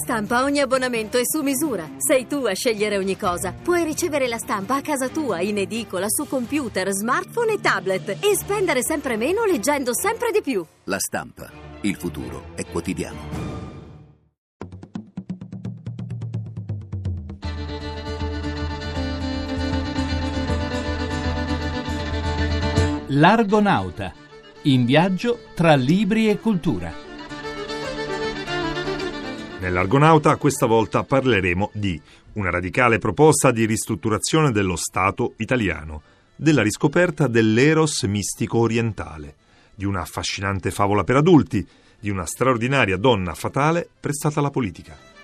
[0.00, 1.86] Stampa ogni abbonamento è su misura.
[1.98, 3.52] Sei tu a scegliere ogni cosa.
[3.52, 8.36] Puoi ricevere la stampa a casa tua, in edicola, su computer, smartphone e tablet e
[8.36, 10.64] spendere sempre meno leggendo sempre di più.
[10.84, 11.50] La stampa.
[11.80, 13.16] Il futuro è quotidiano.
[23.08, 24.14] L'Argonauta.
[24.62, 27.07] In viaggio tra libri e cultura.
[29.60, 32.00] Nell'Argonauta questa volta parleremo di
[32.34, 36.02] una radicale proposta di ristrutturazione dello Stato italiano,
[36.36, 39.34] della riscoperta dell'eros mistico orientale,
[39.74, 41.66] di una affascinante favola per adulti,
[41.98, 45.17] di una straordinaria donna fatale prestata alla politica.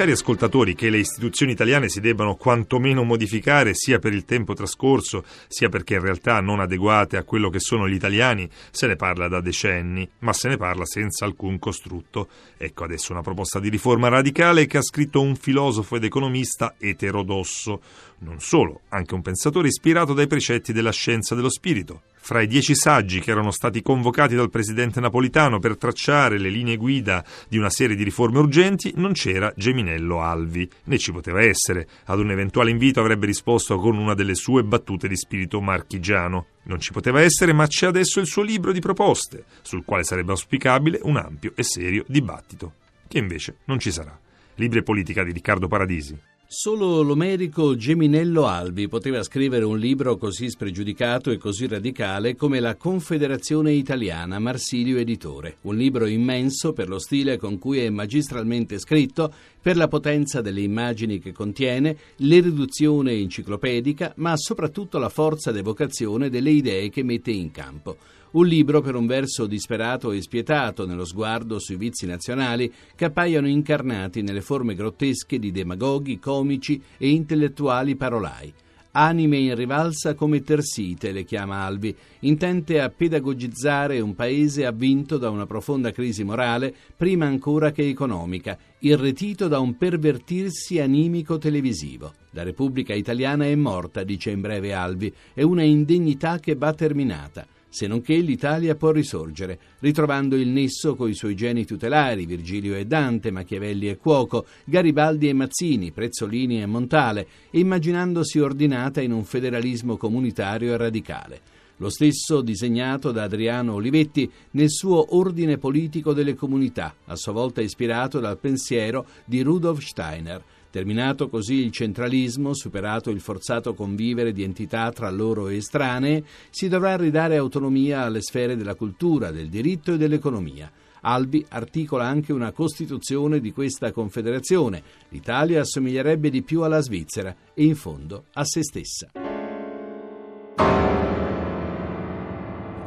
[0.00, 5.22] Cari ascoltatori, che le istituzioni italiane si debbano quantomeno modificare sia per il tempo trascorso,
[5.46, 9.28] sia perché in realtà non adeguate a quello che sono gli italiani, se ne parla
[9.28, 12.28] da decenni, ma se ne parla senza alcun costrutto.
[12.56, 17.82] Ecco adesso una proposta di riforma radicale che ha scritto un filosofo ed economista eterodosso,
[18.20, 22.02] non solo, anche un pensatore ispirato dai precetti della scienza dello spirito.
[22.22, 26.76] Fra i dieci saggi che erano stati convocati dal presidente napolitano per tracciare le linee
[26.76, 31.88] guida di una serie di riforme urgenti non c'era Geminello Alvi, né ci poteva essere.
[32.04, 36.46] Ad un eventuale invito avrebbe risposto con una delle sue battute di spirito marchigiano.
[36.64, 40.32] Non ci poteva essere, ma c'è adesso il suo libro di proposte, sul quale sarebbe
[40.32, 42.74] auspicabile un ampio e serio dibattito,
[43.08, 44.16] che invece non ci sarà.
[44.56, 46.29] Libri e politica di Riccardo Paradisi.
[46.52, 52.74] Solo l'omerico Geminello Albi poteva scrivere un libro così spregiudicato e così radicale come La
[52.74, 55.58] Confederazione Italiana, Marsilio Editore.
[55.60, 60.62] Un libro immenso per lo stile con cui è magistralmente scritto, per la potenza delle
[60.62, 67.52] immagini che contiene, l'erudizione enciclopedica, ma soprattutto la forza d'evocazione delle idee che mette in
[67.52, 67.96] campo.
[68.32, 73.48] Un libro per un verso disperato e spietato nello sguardo sui vizi nazionali che appaiono
[73.48, 78.52] incarnati nelle forme grottesche di demagoghi, comici e intellettuali parolai.
[78.92, 85.28] Anime in rivalsa come tersite, le chiama Albi, intente a pedagogizzare un paese avvinto da
[85.28, 92.12] una profonda crisi morale, prima ancora che economica, irretito da un pervertirsi animico televisivo.
[92.30, 97.44] La Repubblica italiana è morta, dice in breve Albi, è una indegnità che va terminata
[97.70, 102.84] se non che l'Italia può risorgere, ritrovando il nesso coi suoi geni tutelari, Virgilio e
[102.84, 109.24] Dante, Machiavelli e Cuoco, Garibaldi e Mazzini, Prezzolini e Montale, e immaginandosi ordinata in un
[109.24, 111.40] federalismo comunitario e radicale.
[111.76, 117.62] Lo stesso disegnato da Adriano Olivetti nel suo Ordine politico delle comunità, a sua volta
[117.62, 124.44] ispirato dal pensiero di Rudolf Steiner, Terminato così il centralismo, superato il forzato convivere di
[124.44, 129.96] entità tra loro estranee, si dovrà ridare autonomia alle sfere della cultura, del diritto e
[129.96, 130.70] dell'economia.
[131.02, 134.82] Albi articola anche una costituzione di questa confederazione.
[135.08, 139.29] L'Italia assomiglierebbe di più alla Svizzera e in fondo a se stessa.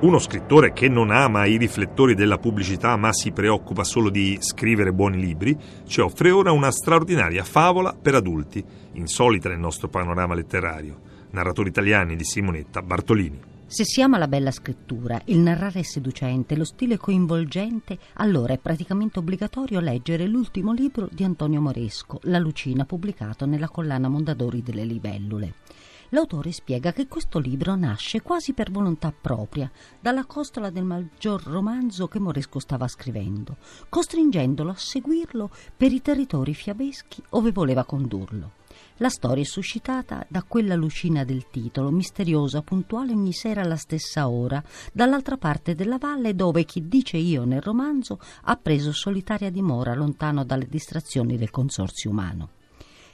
[0.00, 4.92] Uno scrittore che non ama i riflettori della pubblicità ma si preoccupa solo di scrivere
[4.92, 11.00] buoni libri, ci offre ora una straordinaria favola per adulti, insolita nel nostro panorama letterario.
[11.30, 13.40] Narratori italiani di Simonetta Bartolini.
[13.66, 18.58] Se si ama la bella scrittura, il narrare è seducente, lo stile coinvolgente, allora è
[18.58, 24.84] praticamente obbligatorio leggere l'ultimo libro di Antonio Moresco, La Lucina, pubblicato nella collana Mondadori delle
[24.84, 25.54] Libellule.
[26.10, 29.70] L'autore spiega che questo libro nasce quasi per volontà propria,
[30.00, 33.56] dalla costola del maggior romanzo che Moresco stava scrivendo,
[33.90, 38.52] costringendolo a seguirlo per i territori fiabeschi ove voleva condurlo.
[38.98, 44.30] La storia è suscitata da quella lucina del titolo, misteriosa, puntuale ogni sera alla stessa
[44.30, 49.94] ora, dall'altra parte della valle dove chi dice io nel romanzo ha preso solitaria dimora
[49.94, 52.48] lontano dalle distrazioni del consorzio umano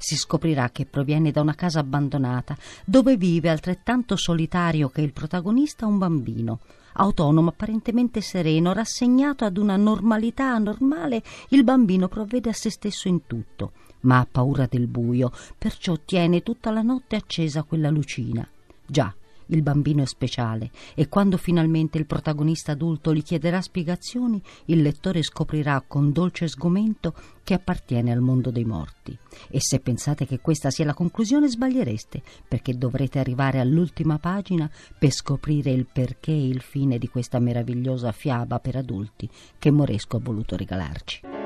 [0.00, 2.56] si scoprirà che proviene da una casa abbandonata,
[2.86, 6.60] dove vive altrettanto solitario che il protagonista un bambino.
[6.94, 13.26] Autonomo, apparentemente sereno, rassegnato ad una normalità anormale, il bambino provvede a se stesso in
[13.26, 18.46] tutto, ma ha paura del buio, perciò tiene tutta la notte accesa quella lucina.
[18.86, 19.14] Già,
[19.50, 25.22] il bambino è speciale e quando finalmente il protagonista adulto gli chiederà spiegazioni, il lettore
[25.22, 29.16] scoprirà con dolce sgomento che appartiene al mondo dei morti.
[29.48, 35.10] E se pensate che questa sia la conclusione sbagliereste, perché dovrete arrivare all'ultima pagina per
[35.10, 40.20] scoprire il perché e il fine di questa meravigliosa fiaba per adulti che Moresco ha
[40.20, 41.39] voluto regalarci.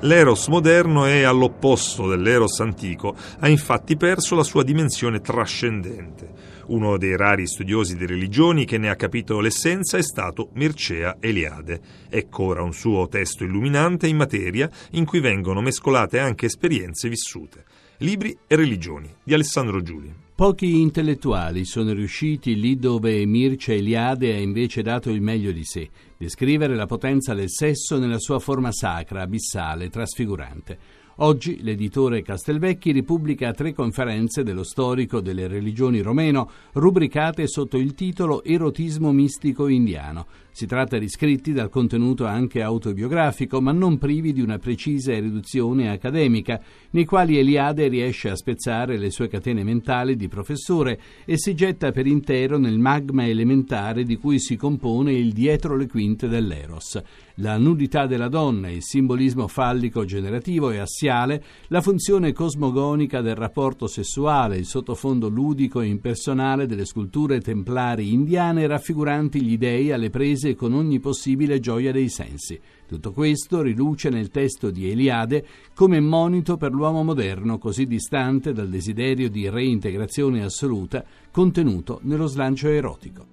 [0.00, 6.54] L'eros moderno è all'opposto dell'eros antico, ha infatti perso la sua dimensione trascendente.
[6.66, 11.80] Uno dei rari studiosi di religioni che ne ha capito l'essenza è stato Mircea Eliade.
[12.10, 17.64] Ecco ora un suo testo illuminante in materia in cui vengono mescolate anche esperienze vissute.
[17.98, 20.25] Libri e religioni di Alessandro Giuli.
[20.36, 25.88] Pochi intellettuali sono riusciti lì dove Mircea Eliade ha invece dato il meglio di sé,
[26.18, 30.78] descrivere la potenza del sesso nella sua forma sacra, abissale, trasfigurante.
[31.20, 38.44] Oggi l'editore Castelvecchi ripubblica tre conferenze dello storico delle religioni romeno, rubricate sotto il titolo
[38.44, 40.26] Erotismo mistico indiano.
[40.56, 45.90] Si tratta di scritti dal contenuto anche autobiografico, ma non privi di una precisa riduzione
[45.90, 46.58] accademica,
[46.92, 51.90] nei quali Eliade riesce a spezzare le sue catene mentali di professore e si getta
[51.90, 57.02] per intero nel magma elementare di cui si compone il dietro le quinte dell'Eros.
[57.40, 63.86] La nudità della donna, il simbolismo fallico generativo e assiale, la funzione cosmogonica del rapporto
[63.86, 70.45] sessuale, il sottofondo ludico e impersonale delle sculture templari indiane raffiguranti gli dei alle prese
[70.54, 72.58] con ogni possibile gioia dei sensi.
[72.86, 75.44] Tutto questo riluce nel testo di Eliade
[75.74, 82.68] come monito per l'uomo moderno così distante dal desiderio di reintegrazione assoluta contenuto nello slancio
[82.68, 83.26] erotico.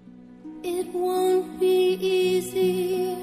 [0.62, 3.16] It won't be easy.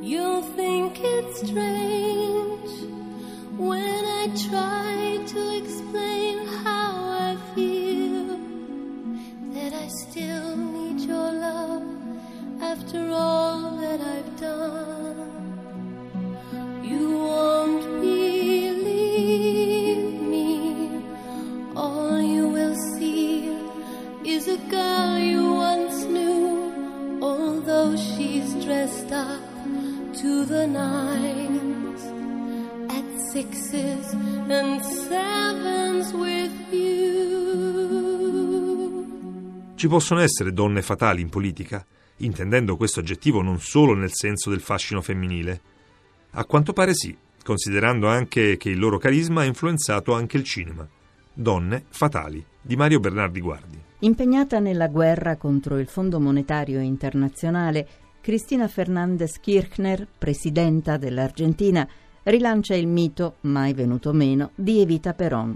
[0.00, 2.70] You'll think it's strange
[3.56, 4.83] when I try
[30.46, 32.02] the nines
[32.88, 37.04] at sixes and sevens with you.
[39.74, 41.84] Ci possono essere donne fatali in politica,
[42.18, 45.60] intendendo questo aggettivo non solo nel senso del fascino femminile.
[46.32, 50.88] A quanto pare sì, considerando anche che il loro carisma ha influenzato anche il cinema.
[51.32, 53.82] Donne fatali di Mario Bernardi Guardi.
[54.00, 57.88] Impegnata nella guerra contro il Fondo Monetario Internazionale,
[58.24, 61.86] Cristina Fernandez Kirchner, presidenta dell'Argentina,
[62.22, 65.54] rilancia il mito, mai venuto meno, di Evita Perón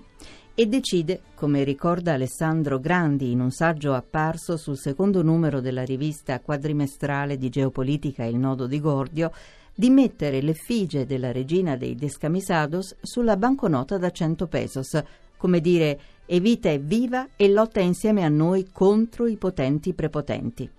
[0.55, 6.41] e decide, come ricorda Alessandro Grandi in un saggio apparso sul secondo numero della rivista
[6.41, 9.33] quadrimestrale di geopolitica Il nodo di Gordio,
[9.75, 15.03] di mettere l'effigie della regina dei Descamisados sulla banconota da 100 pesos,
[15.39, 20.77] come dire Evita è viva e lotta insieme a noi contro i potenti prepotenti.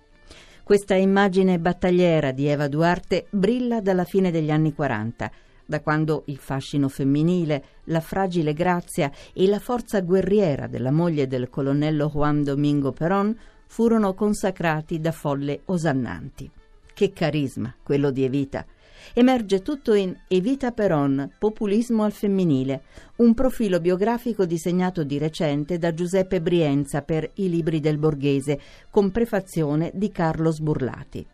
[0.70, 5.28] Questa immagine battagliera di Eva Duarte brilla dalla fine degli anni 40,
[5.66, 11.50] da quando il fascino femminile, la fragile grazia e la forza guerriera della moglie del
[11.50, 13.36] colonnello Juan Domingo Perón
[13.66, 16.48] furono consacrati da folle osannanti.
[16.94, 18.64] Che carisma quello di Evita!
[19.14, 22.82] Emerge tutto in Evita Peron, populismo al femminile,
[23.16, 28.60] un profilo biografico disegnato di recente da Giuseppe Brienza per I libri del Borghese,
[28.90, 31.26] con prefazione di Carlo Sburlati.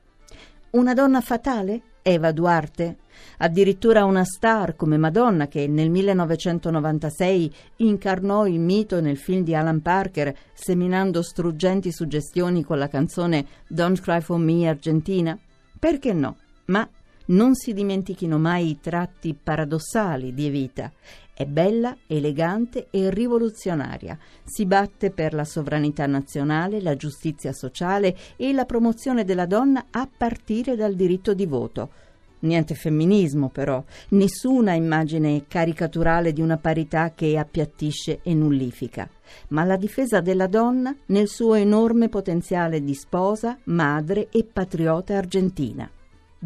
[0.70, 1.80] Una donna fatale?
[2.02, 2.98] Eva Duarte?
[3.38, 9.80] Addirittura una star come Madonna che nel 1996 incarnò il mito nel film di Alan
[9.80, 15.36] Parker, seminando struggenti suggestioni con la canzone Don't Cry for Me Argentina?
[15.78, 16.36] Perché no?
[16.66, 16.88] Ma
[17.26, 20.92] non si dimentichino mai i tratti paradossali di Evita.
[21.35, 24.18] È bella, elegante e rivoluzionaria.
[24.42, 30.09] Si batte per la sovranità nazionale, la giustizia sociale e la promozione della donna a
[30.16, 31.90] partire dal diritto di voto.
[32.38, 39.09] Niente femminismo, però, nessuna immagine caricaturale di una parità che appiattisce e nullifica,
[39.49, 45.90] ma la difesa della donna nel suo enorme potenziale di sposa, madre e patriota argentina.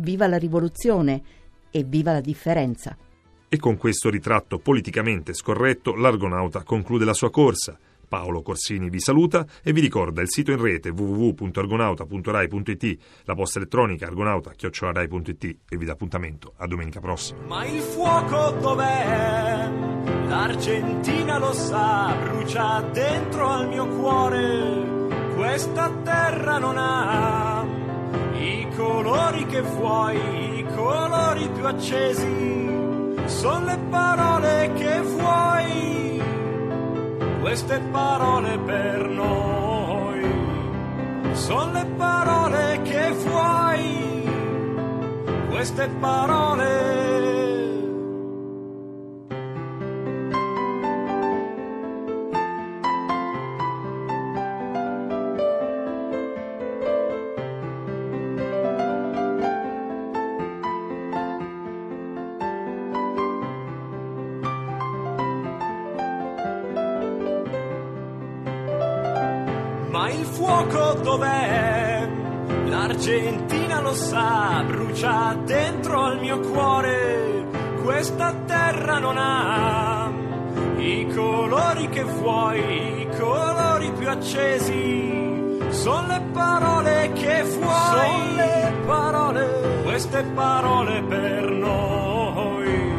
[0.01, 1.23] Viva la rivoluzione
[1.71, 2.97] e viva la differenza.
[3.49, 7.79] E con questo ritratto politicamente scorretto, l'Argonauta conclude la sua corsa.
[8.11, 14.07] Paolo Corsini vi saluta e vi ricorda il sito in rete www.argonauta.rai.it, la posta elettronica
[14.07, 17.39] argonauta.rai.it e vi dà appuntamento a domenica prossima.
[17.47, 19.71] Ma il fuoco dov'è?
[20.27, 24.99] L'Argentina lo sa, brucia dentro al mio cuore.
[25.37, 27.50] Questa terra non ha
[28.81, 32.69] colori che vuoi, i colori più accesi,
[33.27, 36.23] sono le parole che vuoi,
[37.41, 40.25] queste parole per noi,
[41.33, 44.31] sono le parole che vuoi,
[45.51, 47.10] queste parole
[69.91, 72.09] Ma il fuoco dov'è?
[72.67, 77.47] L'Argentina lo sa, brucia dentro al mio cuore.
[77.83, 80.09] Questa terra non ha
[80.77, 85.59] i colori che vuoi, i colori più accesi.
[85.71, 92.99] Sono le parole che vuoi, sono le parole, queste parole per noi.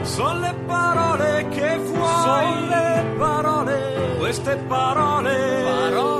[0.00, 2.95] Sono le parole che vuoi,
[4.46, 5.64] queste parole.
[5.64, 6.15] parole